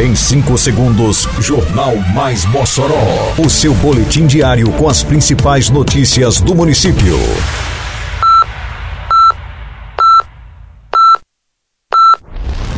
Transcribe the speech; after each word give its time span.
Em 0.00 0.14
5 0.14 0.56
segundos, 0.56 1.28
Jornal 1.40 1.94
Mais 2.14 2.46
Mossoró. 2.46 3.34
O 3.36 3.50
seu 3.50 3.74
boletim 3.74 4.26
diário 4.26 4.72
com 4.72 4.88
as 4.88 5.02
principais 5.02 5.68
notícias 5.68 6.40
do 6.40 6.54
município. 6.54 7.18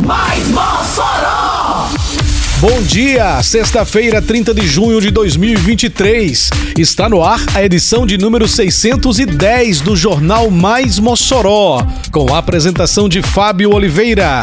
Mais 0.01 0.49
Mossoró! 0.49 1.91
Bom 2.59 2.83
dia, 2.83 3.41
sexta-feira, 3.45 4.21
30 4.21 4.53
de 4.53 4.67
junho 4.67 5.01
de 5.01 5.13
2023. 5.13 6.51
Está 6.77 7.09
no 7.09 7.23
ar 7.23 7.41
a 7.55 7.63
edição 7.63 8.05
de 8.05 8.19
número 8.19 8.49
610 8.49 9.81
do 9.81 9.95
Jornal 9.95 10.51
Mais 10.51 10.99
Mossoró, 10.99 11.87
com 12.11 12.35
a 12.35 12.39
apresentação 12.39 13.09
de 13.09 13.23
Fábio 13.23 13.73
Oliveira. 13.73 14.43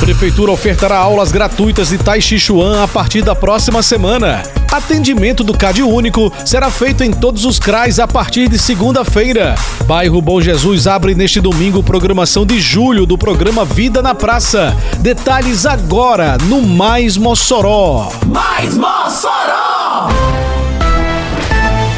Prefeitura 0.00 0.52
ofertará 0.52 0.98
aulas 0.98 1.32
gratuitas 1.32 1.88
de 1.88 1.98
Tai 1.98 2.20
Chi 2.20 2.38
Chuan 2.38 2.82
a 2.82 2.88
partir 2.88 3.22
da 3.22 3.34
próxima 3.34 3.82
semana. 3.82 4.42
Atendimento 4.70 5.44
do 5.44 5.56
CAD 5.56 5.82
Único 5.82 6.32
será 6.44 6.70
feito 6.70 7.04
em 7.04 7.10
todos 7.10 7.44
os 7.44 7.58
CRAs 7.58 7.98
a 7.98 8.08
partir 8.08 8.48
de 8.48 8.58
segunda-feira. 8.58 9.54
Bairro 9.86 10.20
Bom 10.20 10.40
Jesus 10.40 10.86
abre 10.86 11.14
neste 11.14 11.40
domingo 11.40 11.82
programação 11.82 12.44
de 12.44 12.60
julho 12.60 13.06
do 13.06 13.16
programa 13.16 13.64
Vida 13.64 14.02
na 14.02 14.14
Praça. 14.14 14.76
Detalhes 14.98 15.64
agora 15.64 16.36
no 16.48 16.60
Mais 16.60 17.16
Mossoró. 17.16 18.10
Mais 18.26 18.74
Mossoró! 18.76 19.63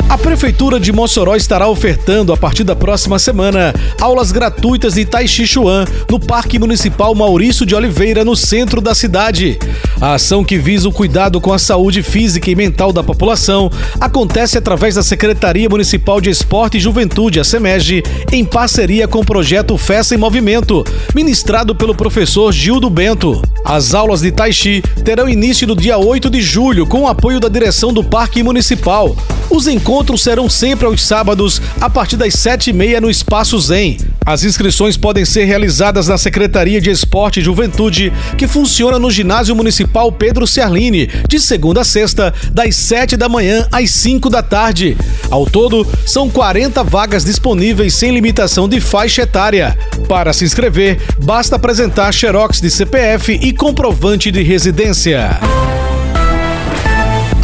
A 0.08 0.16
Prefeitura 0.16 0.78
de 0.78 0.92
Mossoró 0.92 1.34
estará 1.34 1.66
ofertando, 1.66 2.32
a 2.32 2.36
partir 2.36 2.62
da 2.62 2.76
próxima 2.76 3.18
semana, 3.18 3.74
aulas 4.00 4.30
gratuitas 4.30 4.94
de 4.94 5.04
Tai 5.04 5.26
Chi 5.26 5.44
Chuan 5.48 5.84
no 6.08 6.20
Parque 6.20 6.60
Municipal 6.60 7.12
Maurício 7.12 7.66
de 7.66 7.74
Oliveira, 7.74 8.24
no 8.24 8.36
centro 8.36 8.80
da 8.80 8.94
cidade. 8.94 9.58
A 10.00 10.14
ação 10.14 10.44
que 10.44 10.58
visa 10.58 10.88
o 10.88 10.92
cuidado 10.92 11.40
com 11.40 11.52
a 11.52 11.58
saúde 11.58 12.04
física 12.04 12.48
e 12.48 12.54
mental 12.54 12.92
da 12.92 13.02
população 13.02 13.68
acontece 14.00 14.56
através 14.56 14.94
da 14.94 15.02
Secretaria 15.02 15.68
Municipal 15.68 16.20
de 16.20 16.30
Esporte 16.30 16.76
e 16.76 16.80
Juventude, 16.80 17.40
a 17.40 17.44
SEMEG, 17.44 18.04
em 18.30 18.44
parceria 18.44 19.08
com 19.08 19.18
o 19.18 19.26
projeto 19.26 19.76
Festa 19.76 20.14
em 20.14 20.18
Movimento, 20.18 20.84
ministrado 21.16 21.74
pelo 21.74 21.96
professor 21.96 22.52
Gildo 22.52 22.88
Bento. 22.88 23.42
As 23.64 23.92
aulas 23.92 24.20
de 24.20 24.30
Tai 24.30 24.52
Chi 24.52 24.82
terão 25.04 25.28
início 25.28 25.66
no 25.66 25.74
dia 25.74 25.98
8 25.98 26.30
de 26.30 26.40
julho, 26.40 26.86
com 26.86 27.02
o 27.02 27.08
apoio 27.08 27.40
da 27.40 27.48
direção 27.48 27.92
do 27.92 28.04
Parque 28.04 28.40
Municipal. 28.40 29.16
Os 29.50 29.66
encontros 29.66 29.95
serão 30.18 30.48
sempre 30.50 30.86
aos 30.86 31.02
sábados, 31.02 31.62
a 31.80 31.88
partir 31.88 32.16
das 32.16 32.34
sete 32.34 32.70
e 32.70 32.72
meia 32.72 33.00
no 33.00 33.08
Espaço 33.08 33.58
Zen. 33.60 33.98
As 34.26 34.42
inscrições 34.42 34.96
podem 34.96 35.24
ser 35.24 35.44
realizadas 35.44 36.08
na 36.08 36.18
Secretaria 36.18 36.80
de 36.80 36.90
Esporte 36.90 37.38
e 37.38 37.42
Juventude, 37.42 38.12
que 38.36 38.48
funciona 38.48 38.98
no 38.98 39.10
Ginásio 39.10 39.54
Municipal 39.54 40.10
Pedro 40.10 40.46
Ciarline, 40.46 41.08
de 41.28 41.38
segunda 41.38 41.82
a 41.82 41.84
sexta, 41.84 42.34
das 42.52 42.74
sete 42.74 43.16
da 43.16 43.28
manhã 43.28 43.68
às 43.70 43.92
cinco 43.92 44.28
da 44.28 44.42
tarde. 44.42 44.96
Ao 45.30 45.46
todo, 45.46 45.86
são 46.04 46.28
40 46.28 46.82
vagas 46.82 47.24
disponíveis 47.24 47.94
sem 47.94 48.12
limitação 48.12 48.68
de 48.68 48.80
faixa 48.80 49.22
etária. 49.22 49.78
Para 50.08 50.32
se 50.32 50.44
inscrever, 50.44 51.00
basta 51.22 51.54
apresentar 51.54 52.12
xerox 52.12 52.60
de 52.60 52.70
CPF 52.70 53.32
e 53.40 53.52
comprovante 53.52 54.32
de 54.32 54.42
residência. 54.42 55.38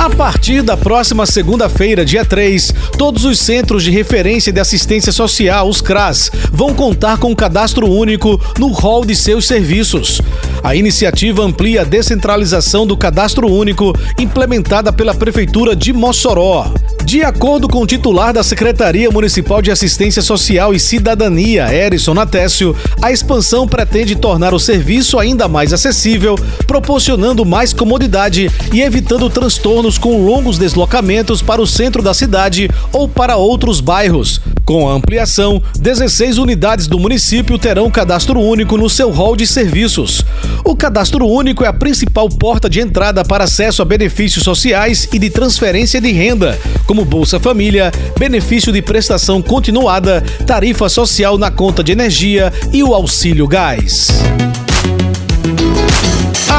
A 0.03 0.11
partir 0.11 0.63
da 0.63 0.77
próxima 0.77 1.25
segunda-feira, 1.27 2.05
dia 2.05 2.25
3, 2.25 2.75
todos 2.99 3.25
os 3.25 3.39
centros 3.39 3.85
de 3.85 3.93
referência 3.93 4.53
de 4.53 4.59
assistência 4.59 5.13
social, 5.13 5.69
os 5.69 5.81
CRAS, 5.81 6.29
vão 6.51 6.75
contar 6.75 7.19
com 7.19 7.31
um 7.31 7.37
cadastro 7.37 7.89
único 7.89 8.41
no 8.59 8.67
rol 8.67 9.05
de 9.05 9.15
seus 9.15 9.47
serviços. 9.47 10.21
A 10.61 10.75
iniciativa 10.75 11.45
amplia 11.45 11.83
a 11.83 11.85
descentralização 11.85 12.85
do 12.85 12.97
cadastro 12.97 13.47
único 13.47 13.93
implementada 14.19 14.93
pela 14.93 15.15
Prefeitura 15.15 15.77
de 15.77 15.93
Mossoró. 15.93 16.75
De 17.13 17.23
acordo 17.23 17.69
com 17.69 17.83
o 17.83 17.87
titular 17.87 18.33
da 18.33 18.43
Secretaria 18.43 19.11
Municipal 19.11 19.61
de 19.61 19.71
Assistência 19.71 20.23
Social 20.23 20.73
e 20.73 20.81
Cidadania, 20.81 21.71
Erison 21.71 22.15
Natécio, 22.15 22.75
a 23.03 23.13
expansão 23.13 23.69
pretende 23.69 24.17
tornar 24.17 24.55
o 24.55 24.59
serviço 24.59 25.19
ainda 25.19 25.47
mais 25.47 25.75
acessível, 25.75 26.37
proporcionando 26.67 27.45
mais 27.45 27.75
comodidade 27.75 28.51
e 28.73 28.81
evitando 28.81 29.29
transtornos 29.29 29.99
com 29.99 30.25
longos 30.25 30.57
deslocamentos 30.57 31.43
para 31.43 31.61
o 31.61 31.67
centro 31.67 32.01
da 32.01 32.15
cidade 32.15 32.71
ou 32.95 33.07
para 33.07 33.37
outros 33.37 33.83
bairros. 33.83 34.41
Com 34.65 34.89
a 34.89 34.95
ampliação, 34.95 35.63
16 35.79 36.39
unidades 36.39 36.87
do 36.87 36.99
município 36.99 37.59
terão 37.59 37.91
cadastro 37.91 38.41
único 38.41 38.79
no 38.79 38.89
seu 38.89 39.11
rol 39.11 39.37
de 39.37 39.47
serviços. 39.47 40.25
O 40.65 40.75
cadastro 40.75 41.27
único 41.27 41.65
é 41.65 41.67
a 41.67 41.73
principal 41.73 42.29
porta 42.29 42.71
de 42.71 42.81
entrada 42.81 43.25
para 43.25 43.45
acesso 43.45 43.83
a 43.83 43.85
benefícios 43.85 44.45
sociais 44.45 45.09
e 45.13 45.19
de 45.19 45.29
transferência 45.29 46.01
de 46.01 46.13
renda, 46.13 46.59
como 46.87 47.05
Bolsa 47.05 47.41
Família, 47.41 47.91
benefício 48.19 48.73
de 48.73 48.83
prestação 48.83 49.43
continuada, 49.43 50.23
tarifa 50.47 50.89
social 50.89 51.39
na 51.39 51.51
conta 51.51 51.83
de 51.83 51.93
energia 51.93 52.53
e 52.73 52.83
o 52.83 52.95
auxílio 52.95 53.47
gás. 53.47 54.09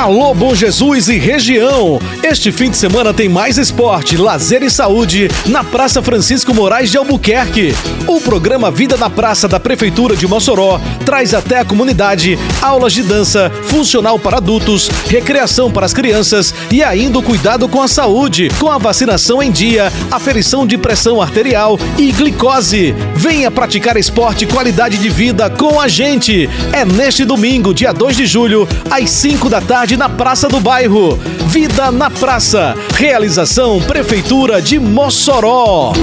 Alô 0.03 0.33
Bom 0.33 0.53
Jesus 0.53 1.07
e 1.07 1.17
região! 1.17 1.97
Este 2.21 2.51
fim 2.51 2.69
de 2.69 2.75
semana 2.75 3.13
tem 3.13 3.29
mais 3.29 3.57
esporte, 3.57 4.17
lazer 4.17 4.61
e 4.61 4.69
saúde 4.69 5.29
na 5.45 5.63
Praça 5.63 6.01
Francisco 6.01 6.53
Moraes 6.53 6.91
de 6.91 6.97
Albuquerque. 6.97 7.73
O 8.05 8.19
programa 8.19 8.69
Vida 8.69 8.97
na 8.97 9.09
Praça 9.09 9.47
da 9.47 9.61
Prefeitura 9.61 10.13
de 10.13 10.27
Mossoró 10.27 10.81
traz 11.05 11.33
até 11.33 11.59
a 11.59 11.63
comunidade 11.63 12.37
aulas 12.61 12.91
de 12.91 13.01
dança, 13.01 13.49
funcional 13.63 14.19
para 14.19 14.37
adultos, 14.37 14.89
recreação 15.07 15.71
para 15.71 15.85
as 15.85 15.93
crianças 15.93 16.53
e 16.69 16.83
ainda 16.83 17.19
o 17.19 17.23
cuidado 17.23 17.69
com 17.69 17.81
a 17.81 17.87
saúde, 17.87 18.49
com 18.59 18.69
a 18.69 18.77
vacinação 18.77 19.41
em 19.41 19.51
dia, 19.51 19.89
aferição 20.11 20.67
de 20.67 20.77
pressão 20.77 21.21
arterial 21.21 21.79
e 21.97 22.11
glicose. 22.11 22.93
Venha 23.15 23.49
praticar 23.49 23.95
esporte 23.95 24.43
e 24.43 24.47
qualidade 24.47 24.97
de 24.97 25.07
vida 25.07 25.49
com 25.49 25.79
a 25.79 25.87
gente. 25.87 26.49
É 26.73 26.83
neste 26.83 27.23
domingo, 27.23 27.73
dia 27.73 27.93
2 27.93 28.17
de 28.17 28.25
julho, 28.25 28.67
às 28.91 29.09
5 29.09 29.49
da 29.49 29.61
na 29.97 30.09
Praça 30.09 30.47
do 30.47 30.59
Bairro. 30.59 31.17
Vida 31.47 31.91
na 31.91 32.09
Praça. 32.09 32.75
Realização 32.95 33.81
Prefeitura 33.81 34.61
de 34.61 34.79
Mossoró. 34.79 35.93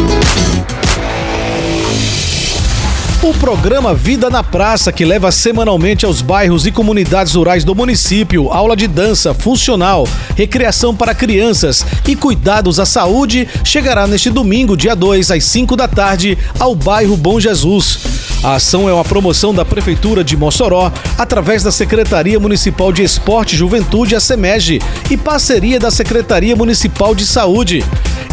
O 3.22 3.34
programa 3.34 3.94
Vida 3.94 4.30
na 4.30 4.42
Praça, 4.42 4.90
que 4.90 5.04
leva 5.04 5.30
semanalmente 5.30 6.06
aos 6.06 6.22
bairros 6.22 6.66
e 6.66 6.72
comunidades 6.72 7.34
rurais 7.34 7.64
do 7.64 7.74
município 7.74 8.50
aula 8.50 8.74
de 8.74 8.86
dança 8.86 9.34
funcional, 9.34 10.08
recreação 10.34 10.96
para 10.96 11.14
crianças 11.14 11.84
e 12.08 12.16
cuidados 12.16 12.80
à 12.80 12.86
saúde, 12.86 13.46
chegará 13.62 14.06
neste 14.06 14.30
domingo, 14.30 14.76
dia 14.76 14.96
2, 14.96 15.30
às 15.32 15.44
5 15.44 15.76
da 15.76 15.86
tarde, 15.86 16.38
ao 16.58 16.74
bairro 16.74 17.16
Bom 17.16 17.38
Jesus. 17.38 18.19
A 18.42 18.54
ação 18.54 18.88
é 18.88 18.94
uma 18.94 19.04
promoção 19.04 19.54
da 19.54 19.66
Prefeitura 19.66 20.24
de 20.24 20.34
Mossoró, 20.34 20.90
através 21.18 21.62
da 21.62 21.70
Secretaria 21.70 22.40
Municipal 22.40 22.90
de 22.90 23.02
Esporte 23.02 23.54
e 23.54 23.58
Juventude, 23.58 24.16
a 24.16 24.20
SEMEG, 24.20 24.80
e 25.10 25.16
parceria 25.16 25.78
da 25.78 25.90
Secretaria 25.90 26.56
Municipal 26.56 27.14
de 27.14 27.26
Saúde. 27.26 27.84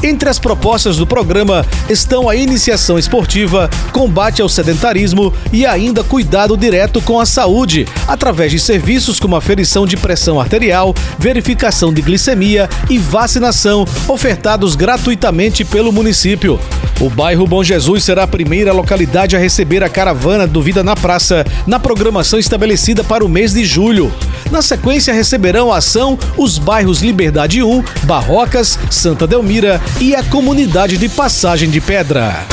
Entre 0.03 0.29
as 0.29 0.37
propostas 0.37 0.97
do 0.97 1.07
programa 1.07 1.65
estão 1.89 2.29
a 2.29 2.35
iniciação 2.35 2.99
esportiva, 2.99 3.69
combate 3.91 4.41
ao 4.41 4.47
sedentarismo 4.47 5.33
e 5.51 5.65
ainda 5.65 6.03
cuidado 6.03 6.55
direto 6.55 7.01
com 7.01 7.19
a 7.19 7.25
saúde, 7.25 7.87
através 8.07 8.51
de 8.51 8.59
serviços 8.59 9.19
como 9.19 9.35
aferição 9.35 9.87
de 9.87 9.97
pressão 9.97 10.39
arterial, 10.39 10.93
verificação 11.17 11.91
de 11.91 12.01
glicemia 12.01 12.69
e 12.89 12.99
vacinação, 12.99 13.85
ofertados 14.07 14.75
gratuitamente 14.75 15.65
pelo 15.65 15.91
município. 15.91 16.59
O 16.99 17.09
bairro 17.09 17.45
Bom 17.45 17.63
Jesus 17.63 18.03
será 18.03 18.23
a 18.23 18.27
primeira 18.27 18.73
localidade 18.73 19.35
a 19.35 19.39
receber 19.39 19.83
a 19.83 19.89
caravana 19.89 20.47
do 20.47 20.61
Vida 20.61 20.83
na 20.83 20.95
Praça 20.95 21.45
na 21.65 21.79
programação 21.79 22.39
estabelecida 22.39 23.03
para 23.03 23.25
o 23.25 23.29
mês 23.29 23.53
de 23.53 23.65
julho. 23.65 24.11
Na 24.51 24.61
sequência, 24.61 25.13
receberão 25.13 25.71
a 25.71 25.77
ação 25.77 26.17
os 26.37 26.57
bairros 26.57 27.01
Liberdade 27.01 27.61
1, 27.61 27.83
Barrocas, 28.03 28.79
Santa 28.89 29.27
Delmira 29.27 29.79
e 29.99 30.15
a 30.15 30.23
comunidade 30.23 30.97
de 30.97 31.09
Passagem 31.09 31.69
de 31.69 31.81
Pedra. 31.81 32.45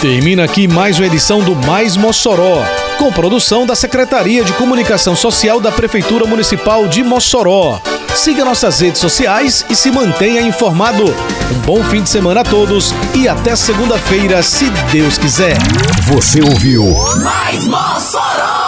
Termina 0.00 0.44
aqui 0.44 0.68
mais 0.68 0.98
uma 0.98 1.06
edição 1.06 1.40
do 1.40 1.54
Mais 1.54 1.96
Mossoró, 1.96 2.64
com 2.98 3.12
produção 3.12 3.66
da 3.66 3.74
Secretaria 3.74 4.44
de 4.44 4.52
Comunicação 4.52 5.16
Social 5.16 5.60
da 5.60 5.72
Prefeitura 5.72 6.26
Municipal 6.26 6.86
de 6.86 7.02
Mossoró. 7.02 7.80
Siga 8.14 8.44
nossas 8.44 8.80
redes 8.80 9.00
sociais 9.00 9.64
e 9.68 9.76
se 9.76 9.90
mantenha 9.90 10.40
informado. 10.42 11.04
Um 11.04 11.58
bom 11.64 11.82
fim 11.84 12.02
de 12.02 12.08
semana 12.08 12.40
a 12.40 12.44
todos 12.44 12.94
e 13.14 13.28
até 13.28 13.54
segunda-feira, 13.54 14.42
se 14.42 14.70
Deus 14.90 15.18
quiser. 15.18 15.56
Você 16.02 16.40
ouviu 16.40 16.84
Mais 17.22 17.64
Mossoró! 17.66 18.67